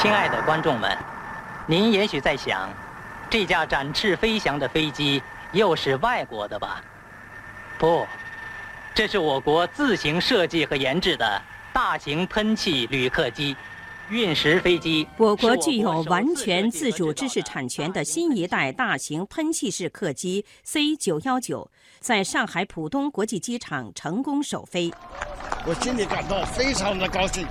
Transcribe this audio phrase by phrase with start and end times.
[0.00, 0.96] 亲爱的观众们，
[1.66, 2.70] 您也许在想，
[3.28, 5.20] 这架展翅飞翔的飞机
[5.50, 6.80] 又是外国的吧？
[7.80, 8.06] 不，
[8.94, 11.42] 这是我国自行设计和研制的
[11.72, 13.56] 大型喷气旅客机。
[14.08, 21.68] 运十飞机，我国具有完全自主知识产权的新一代大型喷气式客机 C 九幺九，
[21.98, 24.92] 在上海浦东国际机场成功首飞。
[25.66, 27.44] 我心里感到非常的高兴。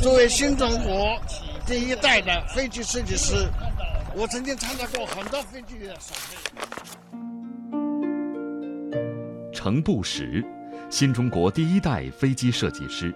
[0.00, 1.18] 作为新中国
[1.68, 3.46] 第一代的飞机设计师，
[4.16, 6.34] 我曾经参加过很多飞机的首飞。
[9.52, 10.42] 程步时，
[10.88, 13.14] 新中国第一代飞机设计师。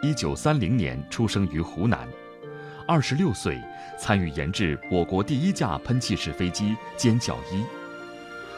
[0.00, 2.06] 一九三零年出生于湖南，
[2.86, 3.60] 二十六岁
[3.98, 7.64] 参与研制我国第一架喷气式飞机“歼角一”，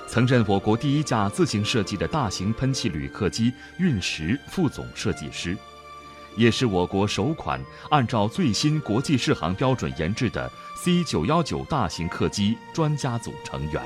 [0.06, 5.56] 曾任我国第一架自行设计的大型喷气旅客机“运十”副总设计师，
[6.36, 13.82] 也是我国首款按照最新国际适航标准研制的 C 九幺九大型客机专家组成员。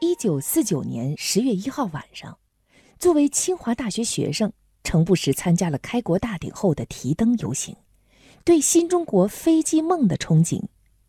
[0.00, 2.38] 一九四九年十月一号晚上。
[2.98, 7.76] 作为清华大学学生，程不时参加了开国大典后的提灯游行，
[8.42, 10.64] 对新中国飞机梦的憧憬，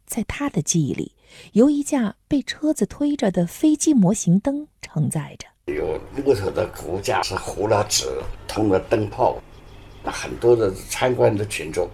[0.05, 1.15] 在他的记忆里，
[1.53, 5.47] 由一架被车子推着的飞机模型灯承载着。
[5.75, 8.05] 有木头的骨架，是糊了纸，
[8.47, 9.37] 通了灯泡。
[10.03, 11.89] 那很多的参观的群众，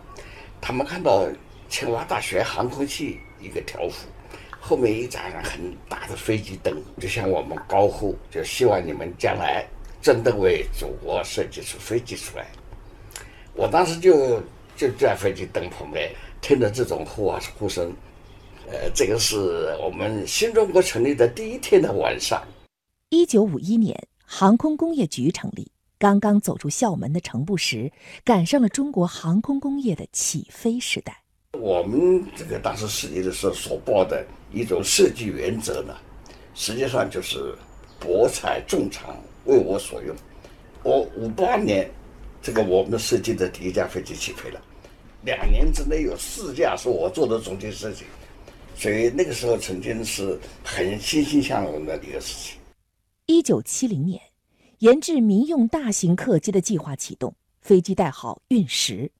[0.59, 1.27] 他们看到
[1.69, 4.07] 清华大学航空系一个条幅，
[4.59, 5.59] 后面一盏很
[5.89, 9.65] 大的飞机灯，就向我们高呼，就希望你们将来。
[10.01, 12.45] 真的为祖国设计出飞机出来，
[13.55, 14.39] 我当时就
[14.77, 17.91] 就在飞机灯旁边听着这种呼啊呼声，
[18.69, 22.39] 呃，这个是我们新中国成立的第一天的晚上。
[23.09, 27.91] 一九五一年，航空工业局成立，刚刚走出校门的程步时
[28.23, 31.21] 赶上了中国航空工业的起飞时代。
[31.53, 35.95] 我们这个当时设计的时候所报的一种设计原则呢，
[36.55, 37.55] 实际上就是
[37.99, 39.15] 博采众长。
[39.45, 40.15] 为我所用，
[40.81, 41.87] 我五八年，
[42.41, 44.59] 这个我们设计的第一架飞机起飞了，
[45.23, 48.05] 两年之内有四架是我做的总体设计，
[48.75, 52.57] 所以那个时候曾经是很欣欣向荣的一个事情。
[53.27, 54.21] 一九七零年，
[54.79, 59.11] 研制民用大型客机的计划启动，飞机代号运十，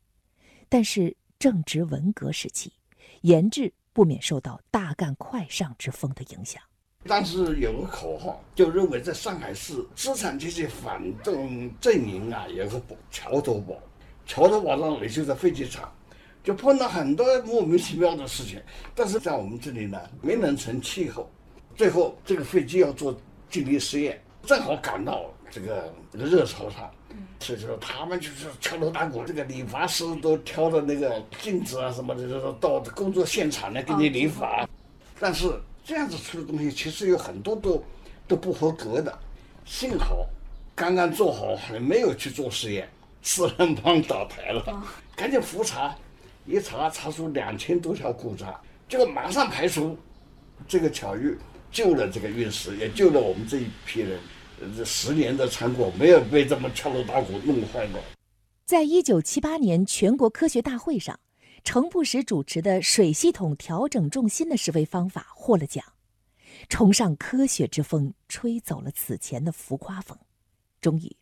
[0.69, 2.71] 但是正值文革时期，
[3.21, 6.61] 研制不免受到大干快上之风的影响。
[7.07, 12.79] 当时有个口号，就认为在上海市资产阶级反动阵营啊，有个
[13.09, 13.75] 桥头堡，
[14.27, 15.91] 桥头堡那里就在飞机场，
[16.43, 18.61] 就碰到很多莫名其妙的事情。
[18.93, 21.27] 但是在我们这里呢，没能成气候。
[21.75, 23.19] 最后这个飞机要做
[23.63, 26.91] 静力试验，正好赶到这个这个热潮上，
[27.39, 34.67] 所以说他们就是敲锣打鼓，这个理发师都挑着那个镜子啊什么的，就是到工作现场来给你理发。
[35.19, 35.49] 但是。
[35.87, 37.85] 这样子出的东西其实有很多都
[38.27, 39.15] 都不合格的，
[39.65, 40.25] 幸好
[40.73, 42.89] 刚刚做好还没有去做实验，
[43.21, 44.83] 四人帮倒台了，
[45.15, 45.95] 赶紧复查，
[46.47, 49.95] 一查查出两千多条故障，结果马上排除，
[50.67, 51.37] 这个巧遇
[51.71, 54.19] 救了这个运十，也救了我们这一批人，
[54.77, 58.01] 这十年的成果没有被这么敲锣打鼓弄坏过。
[58.65, 61.19] 在一九七八年全国科学大会上。
[61.63, 65.83] 程步时主持的水系统调整重心的试飞方法获了奖，
[66.69, 70.15] 崇尚科学之风吹走了此前的浮夸风。
[70.79, 71.17] 终于，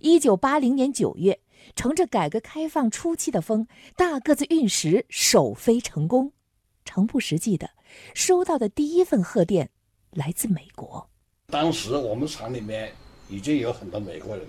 [0.00, 1.40] 一九八零年九月，
[1.74, 6.30] 乘着改革开放初期的风，大个子运十首飞成功。
[6.84, 7.70] 程步时记得，
[8.12, 9.70] 收到的第一份贺电
[10.16, 11.08] 来自美国。
[11.46, 12.92] 当时我们厂里面
[13.28, 14.44] 已经有很多美国人，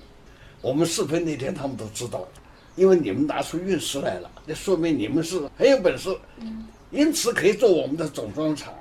[0.62, 2.28] 我们试飞那天他们都知道。
[2.76, 6.16] 因为你们拿出运十来了，那说明你们是很有本事，
[6.92, 8.72] 因此可以做我们的总装厂，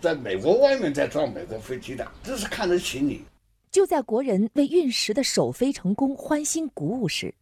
[0.00, 3.22] 在美国外面再装美国飞机的，这是看得起你。
[3.70, 7.34] 就在国人为运十的首飞成功欢欣鼓舞时，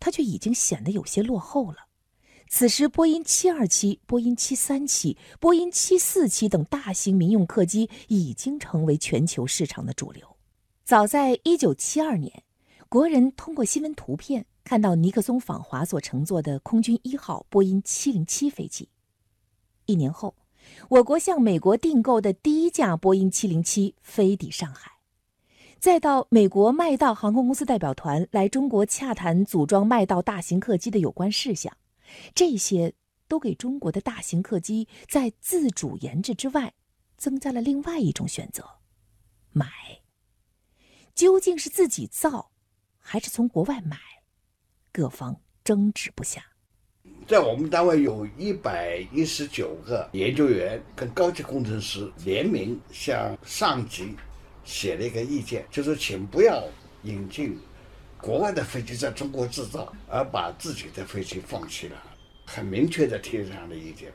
[0.00, 1.76] 他却已经显得有些落后了。
[2.54, 10.36] 此时，波音七二七、波音七三七、波音七四七等大型民用客机已经成为全球市场的主流。
[10.84, 12.42] 早在一九七二年，
[12.90, 14.44] 国人通过新闻图片。
[14.64, 18.90] 看到尼克松访华所乘坐的空军一号波音707飞机，
[19.86, 20.34] 一年后，
[20.90, 24.92] 我国向美国订购的第一架波音707飞抵上海，
[25.80, 31.74] 再到美国麦道航空公司代表团来中国洽谈组装麦道大型客机的有关事项，
[32.34, 32.94] 这些
[33.28, 36.74] 都给中国的大型客机在自主研制之外，
[37.16, 38.64] 增加了另外一种选择：
[39.52, 39.66] 买。
[41.14, 42.50] 究竟是自己造，
[42.98, 43.98] 还是从国外买？
[44.90, 46.44] 各方争执不下，
[47.26, 54.14] 在我们单位有一百一十九个研究员跟高级工程师联名向上级
[54.64, 56.62] 写了一个意见，就是请不要
[57.04, 57.58] 引进
[58.22, 62.00] 国外的飞机在中国制造，而把自己的飞机放弃了，
[62.46, 64.12] 很明确的提这样的意见。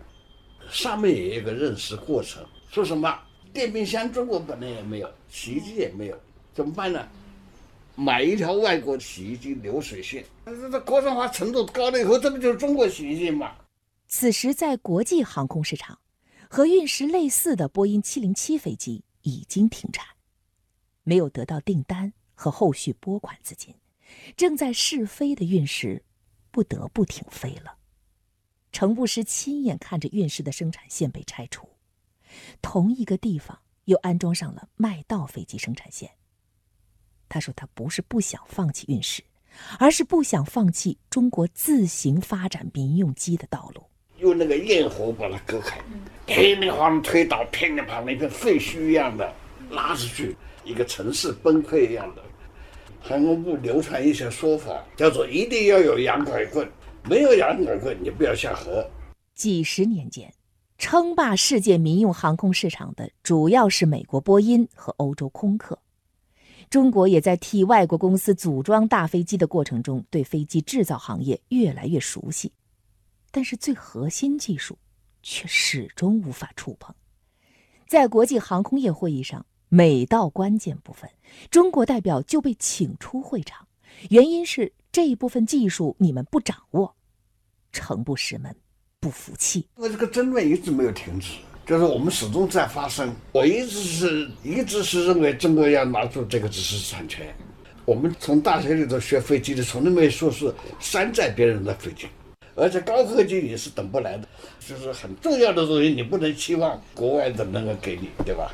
[0.72, 3.20] 上面也有一个认识过程，说什么
[3.52, 6.18] 电冰箱中国本来也没有，洗衣机也没有，
[6.54, 7.06] 怎么办呢？
[7.96, 13.56] 买一条外国洗衣机流水线，这这国产化程度高了以后，这不就是中国洗衣机吗？
[14.08, 16.00] 此时，在国际航空市场，
[16.50, 20.06] 和运十类似的波音707飞机已经停产，
[21.04, 23.74] 没有得到订单和后续拨款资金，
[24.36, 26.04] 正在试飞的运十
[26.52, 27.78] 不得不停飞了。
[28.72, 31.68] 程步石亲眼看着运十的生产线被拆除，
[32.62, 36.12] 同一个地方又安装上了麦道飞机生产线。
[37.30, 39.24] 他说：“他不是不想放弃运十，
[39.80, 43.84] 而是不想放弃中国自行发展民用机的道路。
[44.20, 45.80] 用那个焰火把它割开，
[46.26, 49.34] 噼里啪啦推倒，噼里啪啦一片废墟一样的
[49.70, 52.24] 拉出去，一个城市崩溃一样的。
[53.02, 56.70] 航空部流传一些说法，叫做一定要有洋拐棍，
[57.10, 58.90] 没有洋拐棍你不要下河。
[59.34, 60.34] 几十年间，
[60.78, 65.80] 称霸世界民用航空市场的主要是美国波音和欧洲空客。”
[66.70, 72.52] 中国也在替外国公司组装大飞机的过程中，对飞机制造行业越来越熟悉，
[73.32, 74.78] 但是最核心技术
[75.24, 76.94] 却始终无法触碰。
[77.88, 81.10] 在国际航空业会议上，每到关键部分，
[81.52, 83.68] 中国代表就被请出会场，
[84.10, 86.96] 原因是这一部分技术你们不掌握。
[87.74, 88.56] 程部师们
[89.00, 91.34] 不服气，因为这个争论一直没有停止。
[91.66, 97.28] 就是我们始终在发生，我一直是一直是认为中国要拿出这个知识产权。
[97.84, 102.08] 我们从大学里头学飞机的，从来没说是山寨别人的飞机，
[102.56, 104.28] 而且高科技也是等不来的，
[104.66, 108.50] 就是很重要的东西，你不能期望国外的能够给你，对吧？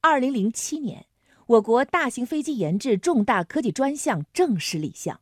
[0.00, 1.06] 二零零七年，
[1.46, 5.20] 我国大型飞机研制重大科技专项正式立项。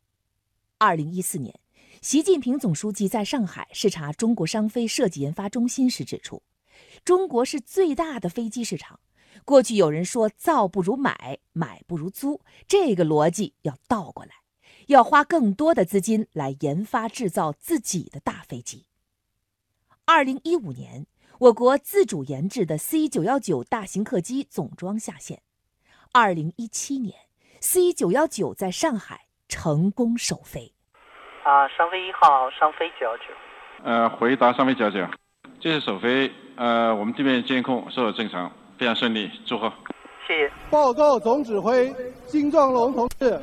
[0.77, 1.59] 二零一四年，
[2.01, 6.43] 习近平总书记在上海视察中国商飞设计研发中心时指出。
[7.03, 8.99] 中国是最大的飞机市场。
[9.43, 14.31] 过去有人说“造不如买，买不如租”，这个逻辑要倒过来，
[14.87, 18.85] 要花更多的资金来研发制造自己的大飞机。
[20.05, 21.05] 二零一五年，
[21.37, 25.41] 我国自主研制的 C 九幺九大型客机总装下线。
[26.13, 27.13] 二零一七年
[27.59, 30.71] ，C 九幺九在上海成功首飞。
[31.43, 33.23] 啊，商飞一号，商飞九幺九。
[33.83, 35.05] 呃，回答商飞九幺九。
[35.59, 39.71] 这次首飞，呃，我们地面监控是否正常，非常顺利，祝贺。
[40.25, 40.51] 谢谢。
[40.69, 41.93] 报告总指挥
[42.27, 43.37] 金壮龙同志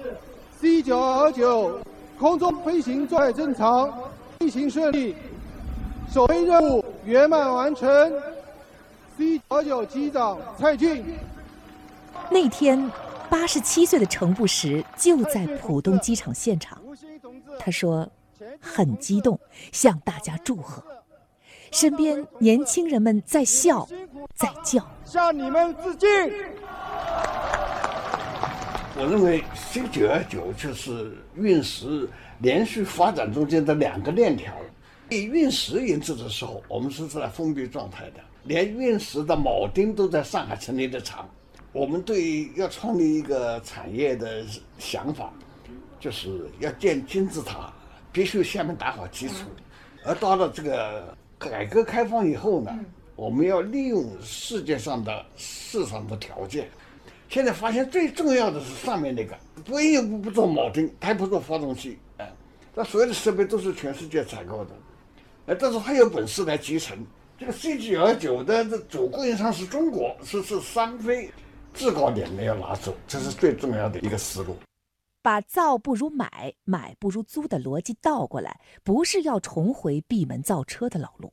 [0.52, 1.78] ，C 九幺九
[2.18, 3.92] 空中飞行状态正常，
[4.38, 5.14] 飞行顺利，
[6.08, 8.12] 首飞任务圆满完成。
[9.18, 11.04] C 九二九机长蔡俊。
[12.30, 12.90] 那天，
[13.28, 16.78] 八十七岁的程步时就在浦东机场现场，
[17.58, 18.08] 他说，
[18.60, 19.38] 很激动，
[19.72, 20.82] 向大家祝贺。
[21.70, 23.88] 身边年轻人们在笑，
[24.34, 26.08] 在叫，向你们致敬。
[28.94, 32.08] 我认为 C 九二九就是运十
[32.38, 34.52] 连续发展中间的两个链条。
[35.20, 41.28] 运十研制的时候，我们是在封闭状态的，连运十的铆钉都在上海成立的厂。
[41.72, 44.44] 我们对要创立一个产业的
[44.78, 45.32] 想法，
[46.00, 47.72] 就是要建金字塔，
[48.12, 49.34] 必须下面打好基础，
[50.04, 51.16] 而到了这个。
[51.42, 52.70] 改革开放以后呢，
[53.16, 56.68] 我们要利用世界上的市场的条件。
[57.28, 62.32] 现在发现最重要的是上面那个，波音不不做铆钉，它也不做发动机，哎，
[62.76, 64.70] 它所有的设备都是全世界采购的，
[65.46, 67.04] 哎，但是它有本事来集成。
[67.38, 71.28] 这个 C 九幺九的主供应商是中国，是是商飞，
[71.74, 74.56] 制高点没有拿走，这是最重要的一个思路。
[75.20, 81.32] 把造不如买，买不如租的逻辑倒过来，不是要重回闭门造车的老路。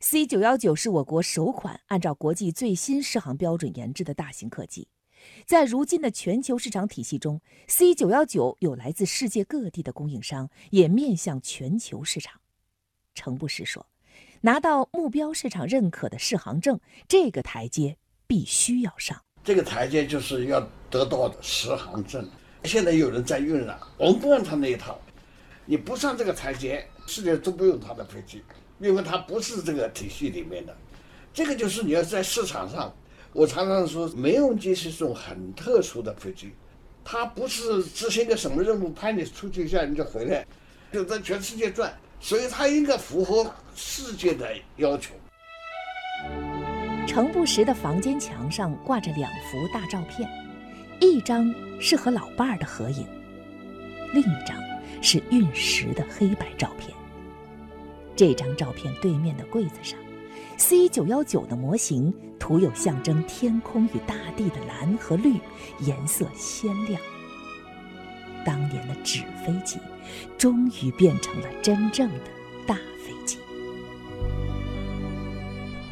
[0.00, 4.88] C 九幺九是我国首款按照国际最新适航标准研制的大型客机，
[5.44, 12.40] 在如今的全球市场体系中，C 九幺九有来自世界各地的供应商，也面向全球市场。
[13.14, 13.84] 程步石说
[14.42, 17.96] ：“拿到目标市场认可的适航证，这个台阶
[18.26, 19.20] 必须要上。
[19.42, 20.60] 这个台阶就是要
[20.90, 22.28] 得到适航证。”
[22.64, 25.00] 现在有人在运了，我们不用他那一套。
[25.64, 28.42] 你不上这个台阶，世界都不用他的飞机，
[28.80, 30.76] 因为他不是这个体系里面的。
[31.32, 32.94] 这个就是你要在市场上。
[33.32, 36.50] 我常常说，民用机是一种很特殊的飞机，
[37.04, 40.46] 它不是执行个什么任务，派你出去一下你就回来，
[40.90, 41.96] 就在全世界转。
[42.20, 44.46] 所以它应该符合世界的
[44.76, 45.14] 要求。
[47.06, 50.28] 程不时的房间墙上挂着两幅大照片，
[51.00, 53.06] 一张是和老伴儿的合影，
[54.12, 54.56] 另一张
[55.00, 56.94] 是运石的黑白照片。
[58.14, 59.98] 这张照片对面的柜子上
[60.58, 65.34] ，C 九幺九的模型涂有象征天空与大地的蓝和绿，
[65.80, 67.00] 颜色鲜亮。
[68.44, 69.78] 当年的纸飞机，
[70.36, 72.24] 终于变成了真正的
[72.66, 73.38] 大飞机。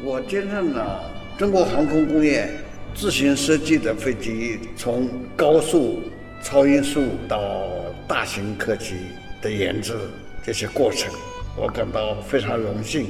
[0.03, 2.49] 我见证了中国航空工业
[2.95, 6.01] 自行设计的飞机从高速、
[6.41, 7.67] 超音速到
[8.07, 8.95] 大型客机
[9.41, 9.93] 的研制
[10.43, 11.11] 这些过程，
[11.55, 13.07] 我感到非常荣幸，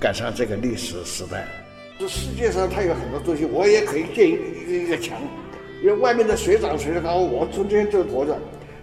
[0.00, 1.46] 赶上这个历史时代。
[1.98, 5.18] 这世界上它有很多东西，我也可以建一个一个墙，
[5.82, 8.38] 因为外面的水涨水高，我中间就活着。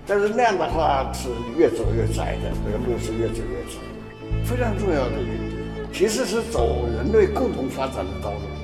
[0.08, 3.80] 但是那样的话是越走越窄的，这个路是越走越窄。
[4.44, 5.40] 非常重要的一点，
[5.92, 8.55] 其实是走人类共同发展的道路。